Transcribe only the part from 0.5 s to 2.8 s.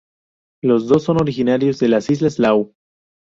Los dos son originarios de las islas Lau.